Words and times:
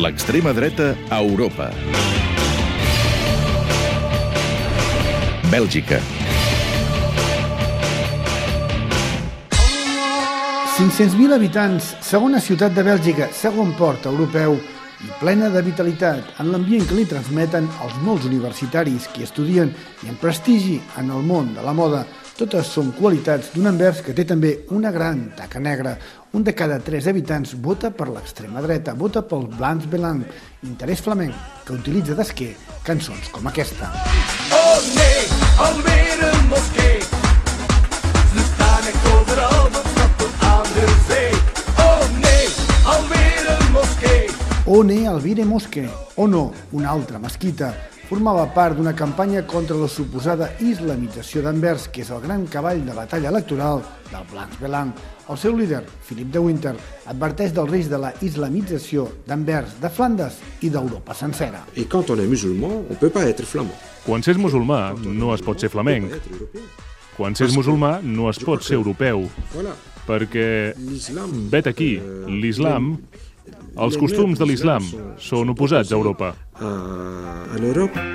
L'extrema 0.00 0.52
dreta 0.52 0.96
a 1.10 1.20
Europa. 1.20 1.66
Bèlgica. 5.50 5.98
500.000 10.78 11.34
habitants, 11.36 11.90
segona 12.00 12.40
ciutat 12.40 12.72
de 12.72 12.80
Bèlgica, 12.86 13.28
segon 13.28 13.74
port 13.76 14.08
europeu 14.08 14.56
i 15.04 15.12
plena 15.20 15.50
de 15.52 15.60
vitalitat 15.68 16.40
en 16.40 16.48
l'ambient 16.48 16.88
que 16.88 16.96
li 16.96 17.04
transmeten 17.04 17.68
els 17.84 18.00
molts 18.00 18.24
universitaris 18.24 19.10
que 19.12 19.26
estudien 19.28 19.68
i 20.06 20.08
en 20.08 20.16
prestigi 20.16 20.78
en 20.96 21.12
el 21.12 21.20
món 21.28 21.52
de 21.52 21.66
la 21.66 21.76
moda. 21.76 22.06
Totes 22.40 22.70
són 22.72 22.94
qualitats 22.96 23.50
d'un 23.52 23.68
Anvers 23.68 23.98
que 24.00 24.14
té 24.16 24.24
també 24.24 24.64
una 24.72 24.88
gran 24.94 25.18
taca 25.36 25.60
negra. 25.60 25.98
Un 26.32 26.40
de 26.46 26.54
cada 26.56 26.78
tres 26.80 27.04
habitants 27.10 27.50
vota 27.60 27.90
per 27.92 28.08
l'extrema 28.08 28.62
dreta, 28.64 28.94
vota 28.96 29.20
pel 29.20 29.44
Blancs 29.58 29.84
Belang, 29.92 30.24
interès 30.64 31.04
flamenc, 31.04 31.36
que 31.66 31.76
utilitza 31.76 32.16
d'esquer 32.16 32.56
cançons 32.86 33.28
com 33.34 33.44
aquesta. 33.50 33.90
Oh 34.56 34.80
nee, 34.94 35.20
alweer 35.66 36.24
een 36.30 36.48
moskee. 36.48 37.04
Ze 38.32 38.40
staan 38.54 38.84
echt 38.88 39.04
overal, 39.12 39.68
dat 39.76 39.86
stappen 39.92 40.32
aan 40.48 40.68
de 40.78 40.86
zee. 41.10 41.36
Oh 41.76 42.04
nee, 42.24 42.48
alweer 42.88 43.44
een 45.44 45.52
moskee. 45.52 45.92
No, 46.16 46.54
una 46.72 46.88
altra 46.88 47.18
mesquita, 47.18 47.74
formava 48.10 48.42
part 48.50 48.74
d'una 48.74 48.90
campanya 48.92 49.44
contra 49.46 49.76
la 49.78 49.86
suposada 49.86 50.48
islamització 50.66 51.44
d'Anvers, 51.44 51.84
que 51.94 52.02
és 52.02 52.08
el 52.10 52.18
gran 52.24 52.42
cavall 52.50 52.80
de 52.82 52.94
batalla 52.96 53.30
electoral 53.30 53.84
del 54.08 54.24
Blancs 54.32 54.58
Belang. 54.58 54.90
El 55.30 55.38
seu 55.38 55.54
líder, 55.54 55.84
Philip 56.08 56.32
de 56.34 56.42
Winter, 56.42 56.72
adverteix 57.06 57.54
del 57.54 57.70
risc 57.70 57.92
de 57.92 58.00
la 58.02 58.10
islamització 58.26 59.06
d'Anvers, 59.28 59.76
de 59.78 59.92
Flandes 59.94 60.40
i 60.66 60.72
d'Europa 60.74 61.14
sencera. 61.14 61.62
Et 61.76 61.86
quand 61.86 62.10
on 62.10 62.18
est 62.18 62.26
musulman, 62.26 62.82
on 62.90 62.98
peut 62.98 63.14
pas 63.14 63.28
être 63.30 63.46
flamand. 63.46 63.78
Quan 64.02 64.26
s'és 64.26 64.42
musulmà, 64.42 64.90
no 65.06 65.30
es 65.36 65.46
pot 65.46 65.62
ser 65.62 65.70
flamenc. 65.70 66.10
Quan 67.14 67.38
s'és 67.38 67.54
musulmà, 67.54 68.00
no 68.02 68.26
es 68.32 68.42
pot 68.42 68.66
ser 68.66 68.80
europeu. 68.80 69.28
Perquè, 70.10 70.74
L'islam... 70.82 71.30
vet 71.52 71.70
aquí, 71.70 71.92
l'islam, 72.26 72.96
els 73.80 73.96
costums 74.00 74.38
de 74.40 74.48
l'islam 74.48 74.86
són 75.18 75.52
oposats 75.54 75.92
a 75.92 75.98
Europa. 75.98 76.34
À 76.60 77.60
l'Europe. 77.60 78.08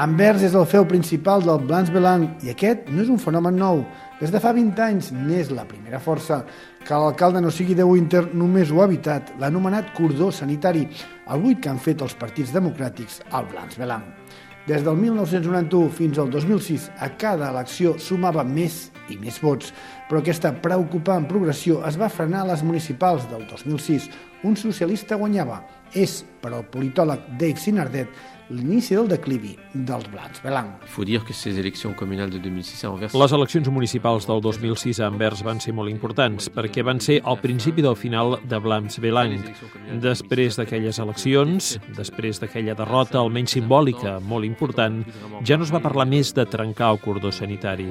Anvers 0.00 0.40
és 0.46 0.54
el 0.56 0.64
feu 0.64 0.86
principal 0.88 1.42
del 1.44 1.58
Blancs 1.68 1.90
Belang 1.92 2.22
i 2.40 2.54
aquest 2.54 2.86
no 2.88 3.02
és 3.02 3.10
un 3.12 3.18
fenomen 3.20 3.58
nou. 3.60 3.82
Des 4.20 4.28
de 4.28 4.36
fa 4.36 4.50
20 4.52 4.82
anys 4.84 5.06
n'és 5.16 5.48
la 5.48 5.62
primera 5.64 5.96
força. 6.04 6.42
Que 6.84 6.96
l'alcalde 7.00 7.40
no 7.40 7.48
sigui 7.48 7.72
de 7.76 7.86
Winter 7.88 8.26
només 8.36 8.68
ho 8.68 8.82
ha 8.82 8.88
evitat, 8.90 9.32
l'ha 9.40 9.48
anomenat 9.48 9.94
cordó 9.96 10.28
sanitari, 10.28 10.82
el 11.32 11.40
buit 11.40 11.62
que 11.64 11.70
han 11.72 11.80
fet 11.80 12.04
els 12.04 12.12
partits 12.20 12.52
democràtics 12.52 13.22
al 13.32 13.48
Blancs 13.48 13.78
Belang. 13.80 14.04
Des 14.68 14.84
del 14.84 14.98
1991 15.00 15.88
fins 15.96 16.20
al 16.20 16.28
2006, 16.30 16.90
a 17.00 17.08
cada 17.16 17.48
elecció 17.48 17.94
sumava 17.98 18.44
més 18.44 18.90
i 19.08 19.16
més 19.16 19.40
vots, 19.40 19.72
però 20.10 20.20
aquesta 20.20 20.52
preocupant 20.52 21.24
progressió 21.30 21.80
es 21.88 21.96
va 21.96 22.12
frenar 22.12 22.44
a 22.44 22.50
les 22.52 22.62
municipals 22.62 23.24
del 23.32 23.46
2006. 23.48 24.10
Un 24.44 24.56
socialista 24.56 25.16
guanyava. 25.16 25.62
És, 25.96 26.20
per 26.44 26.52
al 26.52 26.68
politòleg 26.68 27.24
Dave 27.40 27.56
Sinardet, 27.58 28.12
l'inici 28.50 28.94
del 28.94 29.08
declivi 29.08 29.56
dels 29.72 30.06
Blancs 30.10 30.42
Belang. 30.42 30.68
Il 30.82 30.88
faut 30.88 31.04
dire 31.04 31.24
que 31.24 31.32
ces 31.32 31.58
élections 31.58 31.94
communales 31.94 32.30
de 32.30 32.38
2006 32.38 32.84
à 32.84 32.88
Anvers 32.88 33.14
Les 33.14 33.32
eleccions 33.32 33.70
municipals 33.70 34.26
del 34.26 34.40
2006 34.40 35.00
a 35.00 35.06
Anvers 35.06 35.42
van 35.42 35.60
ser 35.60 35.72
molt 35.72 35.90
importants 35.90 36.50
perquè 36.50 36.82
van 36.82 37.00
ser 37.00 37.20
el 37.24 37.38
principi 37.38 37.82
del 37.82 37.96
final 37.96 38.38
de 38.48 38.58
Blams 38.58 38.98
Belang. 39.00 39.38
Després 40.02 40.58
d'aquelles 40.58 40.98
eleccions, 40.98 41.78
després 41.96 42.40
d'aquella 42.42 42.74
derrota 42.74 43.20
almenys 43.20 43.54
simbòlica, 43.56 44.18
molt 44.20 44.44
important, 44.44 45.00
ja 45.46 45.56
no 45.56 45.66
es 45.66 45.72
va 45.72 45.82
parlar 45.82 46.08
més 46.10 46.34
de 46.34 46.44
trencar 46.46 46.90
el 46.94 47.00
cordó 47.02 47.30
sanitari. 47.32 47.90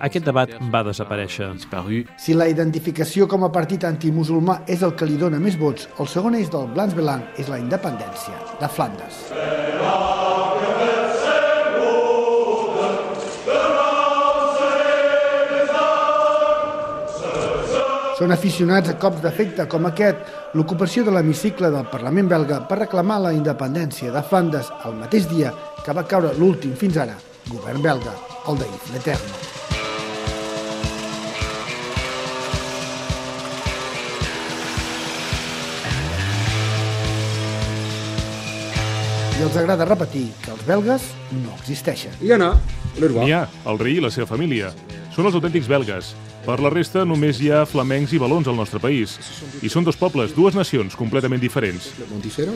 Aquest 0.00 0.24
debat 0.24 0.56
va 0.72 0.84
desaparèixer. 0.88 1.52
Si 2.18 2.34
la 2.34 2.48
identificació 2.48 3.28
com 3.28 3.44
a 3.44 3.52
partit 3.52 3.84
antimusulmà 3.84 4.62
és 4.66 4.82
el 4.82 4.96
que 4.96 5.08
li 5.08 5.20
dona 5.20 5.40
més 5.42 5.58
vots, 5.60 5.88
el 6.00 6.08
segon 6.08 6.38
eix 6.38 6.50
del 6.52 6.68
Blancs 6.74 6.96
Belang 6.96 7.24
és 7.36 7.48
la 7.52 7.60
independència 7.60 8.38
de 8.60 8.68
Flandes. 8.72 9.26
Són 18.18 18.34
aficionats 18.34 18.90
a 18.90 18.96
cops 18.98 19.20
d'efecte 19.22 19.68
com 19.70 19.84
aquest, 19.86 20.24
l'ocupació 20.58 21.04
de 21.06 21.12
l'hemicicle 21.14 21.68
del 21.70 21.86
Parlament 21.86 22.26
belga 22.26 22.56
per 22.66 22.80
reclamar 22.80 23.20
la 23.22 23.30
independència 23.36 24.10
de 24.10 24.22
Flandes 24.26 24.72
el 24.88 24.96
mateix 24.98 25.28
dia 25.30 25.52
que 25.84 25.94
va 25.94 26.02
caure 26.02 26.32
l'últim 26.34 26.74
fins 26.74 26.98
ara 26.98 27.14
govern 27.52 27.78
belga, 27.84 28.16
el 28.50 28.58
d'Yves 28.58 28.90
l'Etern. 28.90 29.30
I 39.38 39.46
els 39.46 39.62
agrada 39.62 39.86
repetir 39.86 40.26
que 40.42 40.50
els 40.56 40.66
belgues 40.66 41.12
no 41.38 41.54
existeixen. 41.60 42.18
Il 42.20 42.26
y 42.26 42.32
en 42.32 42.42
a, 42.42 42.54
le 42.98 43.14
roi. 43.14 43.28
N'hi 43.28 43.38
ha, 43.38 43.46
el 43.70 43.78
rei 43.78 44.02
i 44.02 44.02
la 44.02 44.10
seva 44.10 44.26
família. 44.26 44.74
Són 45.18 45.26
els 45.26 45.34
autèntics 45.34 45.66
belgues. 45.66 46.12
Per 46.44 46.54
la 46.62 46.70
resta, 46.70 47.02
només 47.02 47.40
hi 47.42 47.48
ha 47.50 47.64
flamencs 47.66 48.12
i 48.14 48.20
balons 48.22 48.46
al 48.46 48.54
nostre 48.54 48.78
país. 48.78 49.16
I 49.66 49.70
són 49.72 49.82
dos 49.82 49.96
pobles, 49.98 50.30
dues 50.36 50.54
nacions 50.54 50.94
completament 50.94 51.42
diferents. 51.42 51.88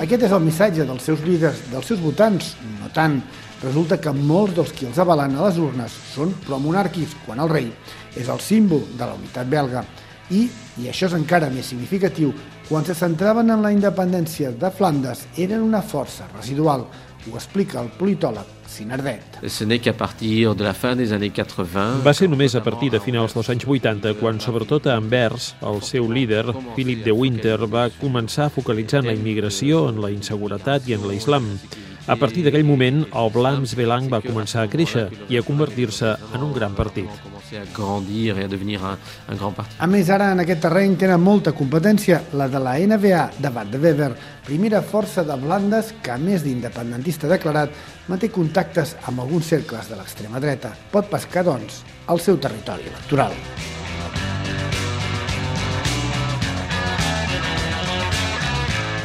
Aquest 0.05 0.29
és 0.29 0.35
el 0.37 0.45
missatge 0.45 0.87
dels 0.87 1.09
seus 1.11 1.25
líders, 1.27 1.59
dels 1.73 1.91
seus 1.91 1.99
votants, 1.99 2.53
no 2.79 2.93
tant. 2.95 3.19
Resulta 3.65 3.99
que 3.99 4.15
molts 4.15 4.55
dels 4.55 4.71
qui 4.79 4.87
els 4.87 5.03
avalen 5.03 5.35
a 5.35 5.49
les 5.49 5.59
urnes 5.59 5.99
són 6.13 6.37
promonàrquics, 6.47 7.19
quan 7.27 7.43
el 7.43 7.51
rei 7.51 7.67
és 8.15 8.31
el 8.31 8.39
símbol 8.39 8.87
de 8.95 9.09
la 9.11 9.19
unitat 9.19 9.51
belga. 9.51 9.83
I, 10.31 10.47
i 10.79 10.87
això 10.87 11.11
és 11.11 11.19
encara 11.19 11.51
més 11.51 11.67
significatiu, 11.75 12.31
quan 12.69 12.87
se 12.87 12.95
centraven 12.95 13.51
en 13.51 13.67
la 13.67 13.75
independència 13.75 14.55
de 14.55 14.71
Flandes 14.71 15.27
eren 15.35 15.67
una 15.67 15.83
força 15.83 16.31
residual, 16.37 16.87
ho 17.31 17.37
explica 17.39 17.81
el 17.83 17.91
politòleg 17.99 18.49
Sinardet. 18.73 19.39
Ce 19.47 19.65
n'est 19.65 19.79
qu'à 19.79 19.93
partir 19.93 20.55
de 20.55 20.65
la 20.65 20.73
fin 20.73 20.97
des 20.97 21.13
années 21.13 21.31
80 21.31 22.01
Va 22.05 22.15
ser 22.15 22.29
només 22.29 22.55
a 22.57 22.63
partir 22.65 22.89
de 22.91 23.01
finals 23.01 23.35
dels 23.37 23.51
anys 23.53 23.67
80 23.69 24.15
quan, 24.21 24.41
sobretot 24.41 24.89
a 24.89 24.97
Anvers, 24.97 25.53
el 25.61 25.83
seu 25.85 26.09
líder, 26.11 26.47
Philip 26.75 27.05
de 27.05 27.13
Winter, 27.13 27.59
va 27.69 27.91
començar 28.01 28.49
a 28.49 28.55
focalitzar 28.55 29.03
en 29.03 29.11
la 29.13 29.17
immigració, 29.19 29.89
en 29.91 30.01
la 30.01 30.11
inseguretat 30.15 30.89
i 30.89 30.97
en 30.97 31.05
l'islam. 31.11 31.53
A 32.09 32.17
partir 32.17 32.43
d'aquell 32.47 32.67
moment, 32.67 33.05
el 33.13 33.31
Blams 33.31 33.77
Belang 33.79 34.09
va 34.11 34.25
començar 34.25 34.65
a 34.65 34.73
créixer 34.73 35.07
i 35.29 35.39
a 35.39 35.45
convertir-se 35.47 36.17
en 36.33 36.49
un 36.49 36.57
gran 36.57 36.75
partit. 36.75 37.32
Commencé 37.53 37.57
à 37.59 37.75
grandir 37.75 38.39
et 38.39 38.45
à 38.45 38.49
devenir 38.49 38.85
un, 38.85 38.99
un 39.29 39.35
grand 39.35 39.53
parti. 39.53 39.75
A 39.79 39.87
més, 39.87 40.11
ara 40.11 40.33
en 40.33 40.41
aquest 40.43 40.63
terreny 40.63 40.97
tenen 40.97 41.21
molta 41.21 41.53
competència, 41.53 42.23
la 42.35 42.49
de 42.49 42.61
la 42.63 42.77
NBA 42.79 43.25
davant 43.41 43.71
de 43.71 43.79
Weber, 43.79 44.13
primera 44.47 44.83
força 44.83 45.25
de 45.25 45.37
Blandes 45.37 45.95
que, 46.03 46.13
a 46.13 46.19
més 46.19 46.45
d'independentista 46.45 47.29
declarat, 47.31 47.71
manté 48.09 48.31
contactes 48.33 48.97
amb 49.07 49.21
alguns 49.21 49.53
cercles 49.53 49.91
de 49.91 50.01
l'extrema 50.01 50.41
dreta. 50.41 50.73
Pot 50.93 51.11
pescar, 51.11 51.45
doncs, 51.45 51.85
al 52.09 52.21
seu 52.21 52.41
territori 52.41 52.89
electoral. 52.91 53.37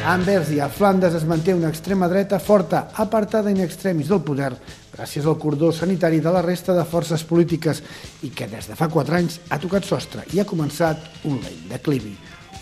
A 0.08 0.14
Anvers 0.16 0.48
i 0.48 0.56
a 0.56 0.70
Flandes 0.72 1.12
es 1.12 1.24
manté 1.28 1.52
una 1.52 1.68
extrema 1.68 2.06
dreta 2.08 2.38
forta, 2.40 2.86
apartada 2.96 3.50
in 3.52 3.58
extremis 3.60 4.08
del 4.08 4.22
poder, 4.24 4.54
gràcies 4.94 5.26
al 5.28 5.36
cordó 5.36 5.68
sanitari 5.68 6.22
de 6.24 6.32
la 6.32 6.40
resta 6.40 6.72
de 6.72 6.86
forces 6.88 7.26
polítiques 7.28 7.82
i 8.24 8.30
que 8.32 8.46
des 8.48 8.70
de 8.70 8.76
fa 8.78 8.88
4 8.88 9.18
anys 9.18 9.36
ha 9.52 9.58
tocat 9.60 9.84
sostre 9.84 10.24
i 10.32 10.40
ha 10.40 10.46
començat 10.48 11.04
un 11.28 11.36
lent 11.44 11.60
declivi, 11.68 12.14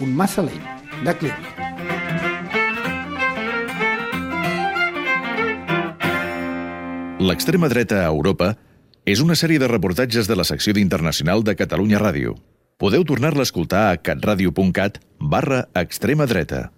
un 0.02 0.10
massa 0.10 0.42
lent 0.42 0.66
declivi. 1.06 1.46
L'extrema 7.22 7.70
dreta 7.70 8.02
a 8.02 8.10
Europa 8.10 8.56
és 9.06 9.22
una 9.22 9.38
sèrie 9.38 9.62
de 9.62 9.70
reportatges 9.70 10.26
de 10.26 10.34
la 10.34 10.50
secció 10.50 10.74
d'Internacional 10.74 11.46
de 11.46 11.54
Catalunya 11.54 12.02
Ràdio. 12.02 12.34
Podeu 12.74 13.06
tornar-la 13.06 13.46
a 13.46 13.50
escoltar 13.52 13.90
a 13.92 14.00
catradio.cat 14.02 14.98
barra 15.20 15.68
extrema 15.78 16.26
dreta. 16.26 16.72